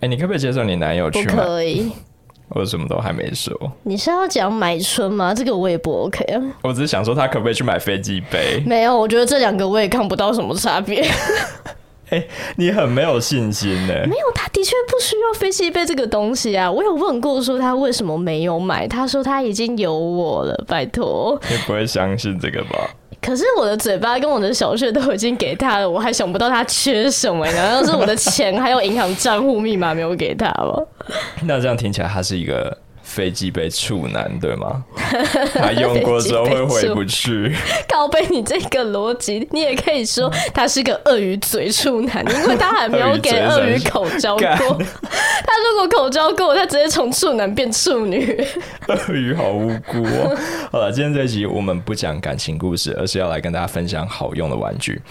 [0.00, 1.34] 哎，你可不可以接受你男友去买？
[1.34, 1.90] 不可以。
[2.52, 3.54] 我什么都还没说。
[3.84, 5.32] 你是要讲买春吗？
[5.32, 6.42] 这个我也不 OK 啊。
[6.62, 8.60] 我只是想说，他可不可以去买飞机杯？
[8.66, 11.00] 没有，我觉得这两个我也看不到什么差别。
[12.10, 13.94] 哎、欸，你很没有信心呢。
[14.04, 16.68] 没有，他的确不需要飞机杯这个东西啊。
[16.68, 21.40] 我有问过说他为什么没有买，他说他已经有我了，拜托。
[21.48, 22.90] 你不会相信这个吧？
[23.20, 27.44] 可是我的嘴巴跟我的小穴都已经给他了，我还想不到他缺什么？
[27.52, 30.82] 难道 是我的钱还有银行账户密码没有给他吗？
[31.44, 32.76] 那这样听起来他是一个。
[33.10, 34.84] 飞机杯处男对吗？
[35.54, 37.52] 他用过之后会回不去。
[37.88, 44.46] 靠背你这个逻辑，你也可以说他是个鳄鱼嘴处男，因为他还没有给鳄鱼口交过。
[44.46, 48.46] 他如果口交过，他直接从处男变处女。
[48.86, 50.38] 鳄鱼好无辜哦。
[50.70, 55.02] 好了，今天这一集我们不讲感情故事，而是要来跟大家分享好用的玩具。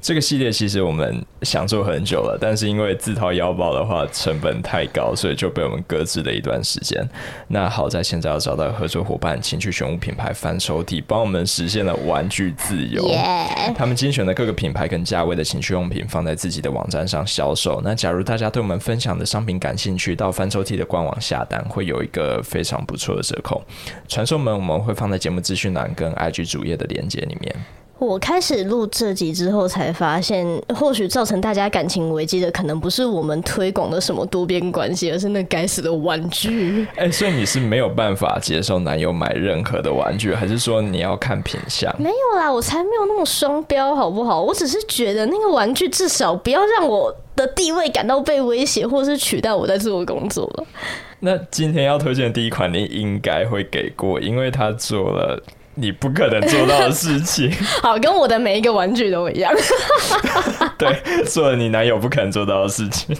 [0.00, 7.06] 这个系列其实我们想做很久了，但是因为自掏腰包的话成本太高，所以就被我们搁置了一段时间。
[7.48, 13.10] 那好在现在要找到合作伙伴，情趣选物品牌翻抽屉，帮我们实现了玩具自由。
[13.76, 17.80] 他们精选的各个品牌跟价位的情趣用品放在自己的网站上销售。
[17.84, 23.62] 那假如大家对我们分享的商品感兴趣，到翻抽屉的官网下单，会有一个非常不错的折扣。
[24.06, 27.54] 传送门我们会放在节目资讯栏跟 IG 主页的链接里面。
[27.98, 36.86] 我开始录这集之后，才发现，或许造成大家感情危机的，可能不是我们推广的什么多边关系，而是那该死的玩具。
[36.94, 41.92] 哎、欸，所以你是没有办法接受男友买任何的玩具，还是说你要看品相？
[42.00, 44.40] 没有啦，我才没有那么双标，好不好？
[44.40, 50.64] 我只是觉得那个玩具至少不要让我的地位感到被威胁，或是取代我在做的工作了。
[51.18, 55.42] 那今天要推荐的第一款，你应该会给过，因为他做了。
[55.80, 59.52] 你不可能做到的事情， 好，跟我的每一个玩具都一样。
[60.76, 63.16] 对，做了你男友不可能做到的事情。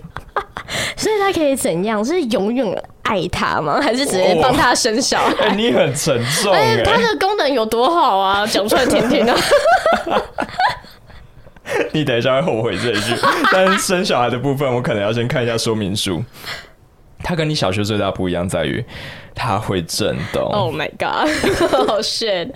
[0.97, 2.05] 所以他可以怎样？
[2.05, 2.67] 是永远
[3.03, 3.81] 爱他吗？
[3.81, 5.49] 还是直接帮他生小孩？
[5.51, 6.53] 欸、你很沉重。
[6.53, 8.45] 哎，他的功能有多好啊？
[8.47, 9.37] 讲出来听听啊！
[11.93, 13.15] 你等一下会后悔这一句。
[13.53, 16.23] 但是生小孩的部分，我可能要先看一下说明书。
[17.23, 18.85] 它跟你小学最大不一样在于，
[19.35, 20.43] 它会震动。
[20.53, 21.29] Oh my god！
[21.89, 22.51] 好 shit！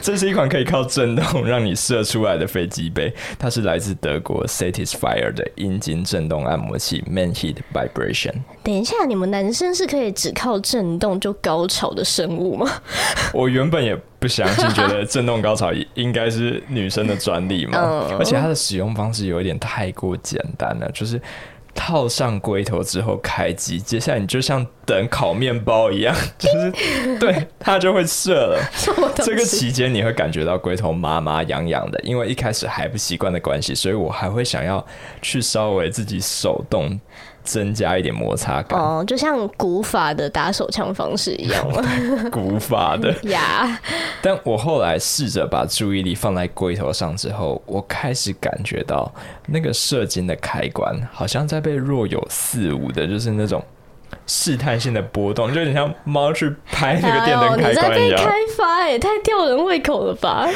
[0.00, 8.34] 这是一款可以靠震动让你射出来的飞机杯，它是来自德国 Satisfyer 的阴茎震动按摩器 Man Heat Vibration。
[8.64, 12.68] 等一下，你们男生是可以只靠震动就高潮的生物吗？
[13.32, 17.78] 我原本也不相信，觉得震动高潮应该是女生的专利嘛。
[18.18, 21.20] 而且它的使用方式有一点太过简单了，就是。
[21.74, 28.60] 套上龟头之后开机，接下来你就像等烤面包一样， 就是对它就会射了。
[29.16, 34.84] 这个期间你会感觉到龟头麻麻痒痒的，因为一开始还不习惯的关系，所以我还会想要
[35.20, 37.00] 去稍微自己手动。
[37.42, 41.66] 增加一点摩擦感哦，就像古法的打手枪方式一样
[42.30, 43.78] 古法的 呀。
[44.20, 49.12] 但我后来试着把注意力放在龟头上之后，我开始感觉到
[49.46, 53.62] 那个射精的开关好像在被若有似无的，就是那种
[54.26, 58.10] 试探性的波动，就有点像猫去拍那个电灯开关一样。
[58.10, 60.48] 你在被开发哎，太吊人胃口了吧？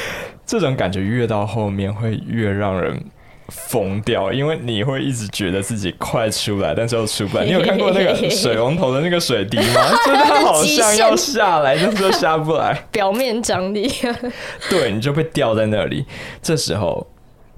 [0.47, 3.05] 这种感觉越到后面会越让人。
[3.49, 7.45] 疯掉，因为你会一直觉得自己快出来，但是又出不来。
[7.47, 9.91] 你有看过那个水龙头的那个水滴吗？
[10.05, 12.75] 就是它好像要下来，但是又下不来。
[12.91, 13.91] 表面张力，
[14.69, 16.05] 对，你就被吊在那里。
[16.43, 17.07] 这时候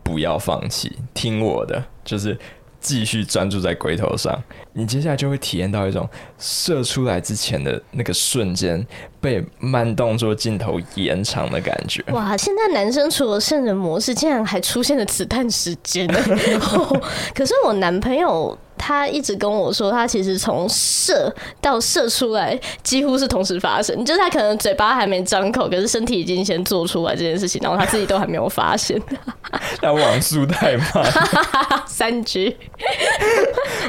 [0.03, 2.37] 不要放弃，听我的，就是。
[2.81, 6.09] 继续专注在龟头上，你接下来就会体验到一种
[6.39, 8.87] 射出来之前的那个瞬间
[9.21, 12.03] 被慢动作镜头延长的感觉。
[12.13, 12.37] 哇！
[12.37, 16.19] 现在男生除了圣人模式，竟然还出现了子弹时间呢。
[17.35, 18.57] 可是我男朋友。
[18.79, 29.01] 他一直跟我说，他其实从射到射出来几乎是同时发生，就是他可能嘴巴还没张口，可是身体已经先做出来这件事情，然后他自己都还没有发现。
[29.83, 30.87] 那网速太慢，
[31.87, 32.57] 三 G。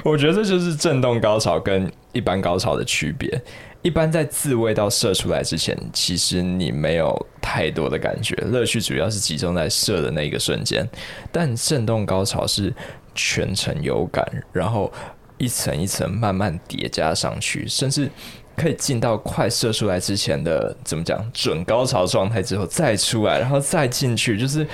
[0.04, 3.42] 我觉得这就是震动高潮跟一般高潮的区别。
[3.82, 10.86] 一般在自慰到射出来之前，其实你没有太多的感觉，乐趣主要是集中在射的那一个瞬间，
[11.32, 12.74] 但震动高潮是。
[13.20, 14.90] 全程有感，然后
[15.38, 18.10] 一层一层慢慢叠加上去，甚至
[18.56, 24.66] 可以进到快射出来之前的怎么讲准高潮状态之后再出来，然后再进去，就是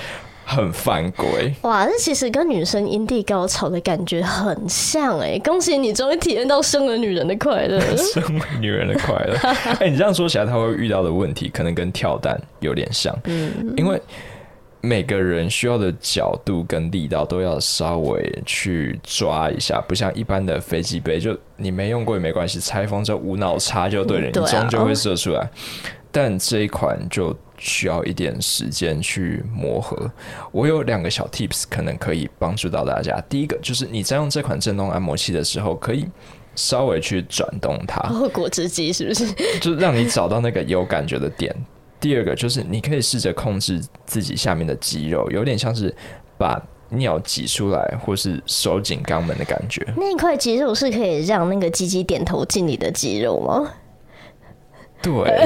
[0.44, 1.52] 很犯规。
[1.62, 5.36] 哇，这其实跟女生阴蒂高潮的感觉很像哎！
[5.44, 9.34] 恭喜你终于体验到生了女人的快乐， 身为女人的快乐。
[9.80, 14.00] 哎、欸，你这样说起来，他会遇到的问题可能跟跳蛋有点像，嗯，因为。
[14.86, 25.50] 每个人需要的角度跟力道都要稍微去抓一下，不像一般的飞机杯，就你没用过也没关系，拆封之后无脑插就对了，你终究会射出来。
[26.12, 30.08] 但这一款就需要一点时间去磨合。
[30.52, 33.20] 我有两个小 tips 可能可以帮助到大家。
[33.28, 36.06] 第一个就是你在用这款震动按摩器的时候，可以
[36.54, 39.26] 稍微去转动它， 哦，果汁机是不是？
[39.60, 41.54] 就是让你找到那个有感觉的点。
[42.00, 45.94] 第二个就是你可以试着控制自己下面的肌肉，有点像是
[46.38, 46.60] 把
[46.90, 49.84] 尿挤出来，或是收紧肛门的感觉。
[49.96, 53.72] 那一块肌肉是可以让那个鸡鸡点头进你的肌肉吗？
[55.02, 55.12] 对。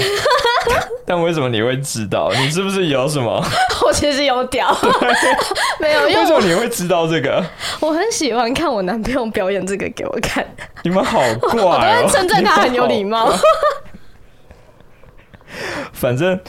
[1.06, 2.30] 但为什么你会知道？
[2.32, 3.42] 你是不是有什么？
[3.84, 4.76] 我其实有屌，
[5.80, 6.02] 没有。
[6.04, 7.44] 为什么你会知道这个？
[7.80, 10.46] 我很喜欢看我男朋友表演这个给我看。
[10.84, 12.02] 你们好怪哦！
[12.02, 13.32] 我都称赞他很有礼貌。
[16.00, 16.40] 反正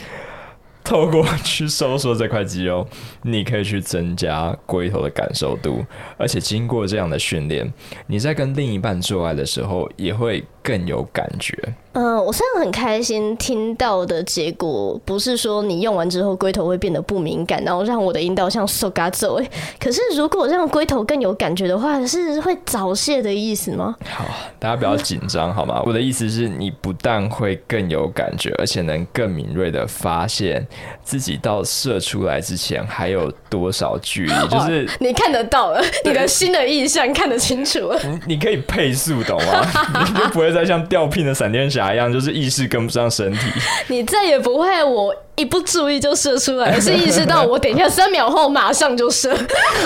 [0.82, 2.88] 透过去收缩这块肌肉，
[3.24, 5.86] 你可以去增加龟头的感受度，
[6.18, 7.70] 而且经过这样的训练，
[8.08, 11.58] 你在跟另一半做爱的时候也会更有感觉。
[11.94, 19.50] 嗯、呃，我虽然很开心听到的结果不是说你用完之后龟头会变得不敏感，然后让我的阴道像瘦嘎走哎。
[19.78, 23.96] 可是如果让龟头更有感觉的话，是会早泄的意思吗？
[24.10, 24.24] 好，
[24.58, 25.82] 大家不要紧张好吗？
[25.86, 30.66] 我的意思是你不但会更有感觉，而且能更敏锐的发现
[31.04, 38.00] 自己到射出来之前还有多少距离， 就是你看得到了，你的新的意象看得清楚了。
[38.04, 39.68] 你你可以配速懂吗？
[40.08, 41.94] 你就不会再像吊聘的闪电侠。
[41.94, 42.12] 一样？
[42.12, 43.40] 就是意识跟不上身体，
[43.88, 49.30] 你再也不会我一不注意就射出来，而是意识到我等一下三秒后马上就射，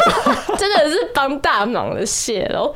[0.58, 2.74] 真的是帮大忙了，谢喽。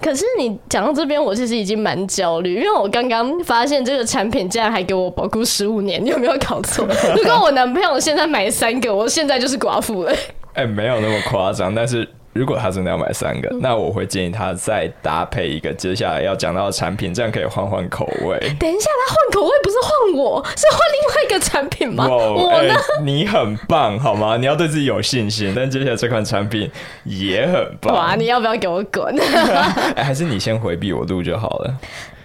[0.00, 6.86] 可是你讲到这边，我其实已经蛮焦虑，因为我刚刚发现这个产品竟然还给我保固十五年，你有没有搞错？
[7.16, 10.12] 如果我男朋友现在买三个，我现在就是寡妇了。
[10.54, 12.08] 哎、欸，没有那么夸张，但是。
[12.36, 18.38] 如果他真的要买三个，那我会建议他再搭配一个接下来要讲到的产品，这样可以换换口味。
[18.60, 23.02] 等一下，他换口味不是换我，是换另外一个产品吗我呢、欸？
[23.02, 24.36] 你很棒，好吗？
[24.36, 25.52] 你要对自己有信心。
[25.56, 26.70] 但接下来这款产品
[27.04, 27.94] 也很棒。
[27.94, 29.16] 哇，你要不要给我滚？
[29.16, 31.74] 欸、 还是你先回避我录就好了。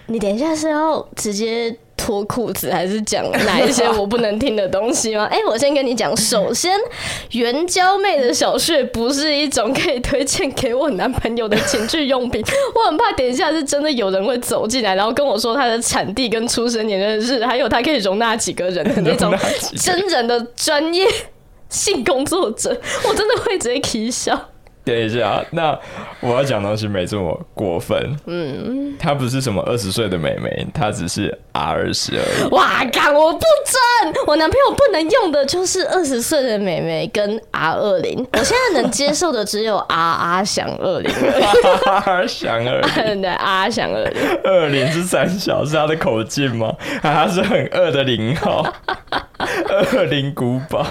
[0.06, 1.74] 你等一下是要直接。
[2.02, 5.24] 脱裤子还是讲哪一些我不能听的东西吗？
[5.30, 6.76] 哎、欸，我先跟你讲，首先，
[7.30, 12.42] 援交妹的小穴不是一种可以推荐给我男朋友的情趣用品。
[12.74, 19.32] 我很怕等一下是真的有人会走进来，然后跟我说他的产地跟出生年月日，还有他可以容纳几个人的那种
[19.78, 21.06] 真人的专业
[21.68, 22.76] 性工作者，
[23.08, 24.48] 我真的会直接啼笑。
[24.84, 25.78] 等一下，那
[26.20, 27.96] 我要讲东西没这么过分。
[28.26, 32.48] 嗯，她不是什么二十岁的妹妹，她只是 R 二十而已。
[32.50, 34.14] 哇，干我不准！
[34.26, 38.26] 我男朋友不能用的就是二十岁的妹妹跟 R 二零。
[38.32, 41.12] 我现在能接受的只有 R 阿翔二零。
[41.86, 44.40] 阿翔二零， 对，阿翔二零。
[44.42, 46.74] 二零是三小，是他的口径吗？
[47.00, 48.66] 他是很二的零号。
[49.92, 50.84] 二零古堡。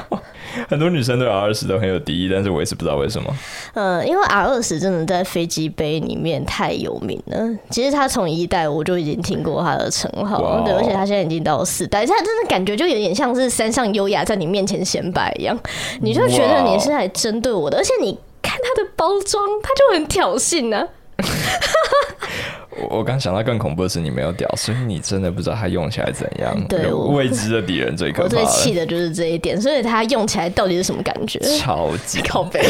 [0.69, 3.33] 很多女生对 R 二十都很有敌意，但是我也是不知道为什么。
[3.73, 7.37] 嗯，因为 R 二十真的在飞机杯里面太有名了。
[7.69, 15.57] 其实他从一代我就已经听过他的称号对，而且他现在已经到四代，他真的感觉就有点像是山上优雅在你面前显摆一样，
[16.01, 20.87] 你就觉得你是来针对我的而且你看他的包装，他就很挑衅呢、啊。
[22.77, 26.55] 我我刚想到更恐怖的是你没有屌，所以你真的不知道它用起来怎样。
[26.67, 28.23] 对，未知的敌人最可怕。
[28.23, 31.39] 我最气的就是这一点，所以它用起来到底是什么感觉？
[31.57, 32.61] 超级靠背，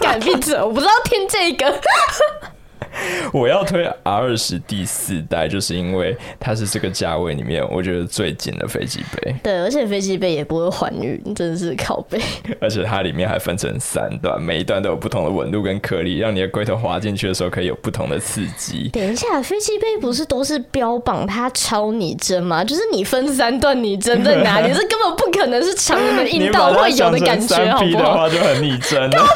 [0.00, 0.54] 敢闭嘴！
[0.62, 1.80] 我不知道听这个。
[3.32, 9.34] 我要推 R 二十第四代，就是因为它是这个价位里面我觉得最紧的飞机杯。
[9.42, 12.20] 对，而且飞机杯也不会怀孕，真的是靠背。
[12.60, 18.88] 而且它里面还分成三段，每一段都有不同的纹路跟颗粒，让你的龟头滑进去的时候可以有不同的刺激。
[18.92, 22.64] 等一下，飞机杯不是都是标榜它超拟真吗？
[22.64, 24.68] 就是你分三段拟真在哪里？
[24.74, 28.04] 这根本不可能是常人的阴道会有的感觉，好不好？
[28.04, 29.26] 的话就很拟真了。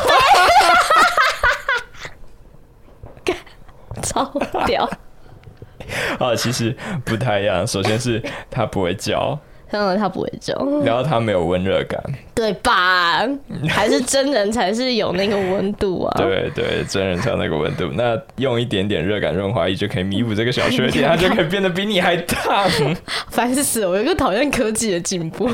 [4.09, 4.25] 超
[4.67, 4.89] 屌！
[6.19, 6.75] 啊，其实
[7.05, 7.67] 不太一样。
[7.67, 9.39] 首先是它不会叫，
[9.71, 12.03] 当然它不会叫，然后它没有温热感，
[12.35, 13.27] 对吧？
[13.69, 16.15] 还是真人才是有那个温度啊？
[16.19, 17.91] 对对，真人才有那个温度。
[17.95, 22.69] 那用一点点热感润滑液就可以弥补这个小缺点， 它就可以变得比你还烫。
[23.31, 23.91] 烦死了！
[23.91, 25.49] 我有个讨厌科技的进步。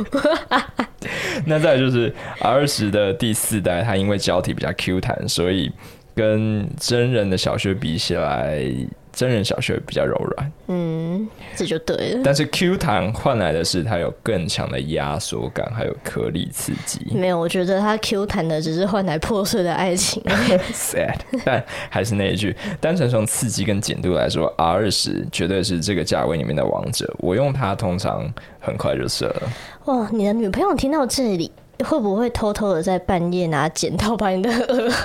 [1.45, 5.71] 那再就是 R 二十的第四代，它因为胶体比较 Q 弹，所以。
[6.15, 8.65] 跟真人的小学比起来，
[9.13, 10.53] 真人小学比较柔软。
[10.69, 12.21] 嗯，这就对了。
[12.25, 17.07] 但是 Q 弹换来的是它有更强的压缩感，还有颗粒刺激。
[17.13, 20.23] 没有，我觉得它 Q 弹的只是换来破碎的爱情。
[20.73, 27.13] Sad，但还是那一句，单纯从刺激跟紧度来说，R 二十绝对是这个价位里面的王者。
[27.19, 29.43] 我用它通常很快就射了。
[29.87, 31.51] 哇，你的女朋友听到这里。
[31.85, 34.51] 会不会偷偷的在半夜拿剪刀把你的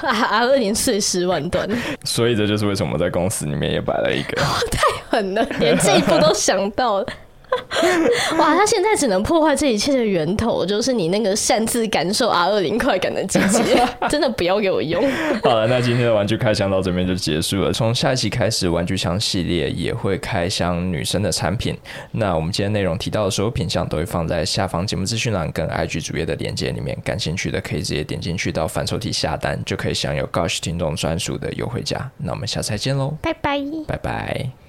[0.01, 1.67] R 二零碎尸万段？
[2.03, 4.41] 所以这就是为什么我在公司里面也摆了一个。
[4.71, 7.07] 太狠了，连这一步都想到了。
[8.37, 13.63] 哇，他现在只能破坏这一切的源头，就是你那个擅自感受 R 二零快感的机器，
[14.09, 15.03] 真的不要给我用。
[15.43, 17.73] 好了，那今天的玩具开箱到这边就结束了。
[17.73, 21.75] 从下一期开始，玩具箱系列也会开箱女生的产品。
[22.11, 32.11] 那我们今天内容提到的所有品相都会放在下方节目资讯栏跟 IG 主页的链接里面，感兴趣的可以直接点进去到反抽屉下单，就可以享有 Gosh 听众专属的优惠价。
[32.17, 34.68] 那我们下次再见喽，拜拜，拜拜。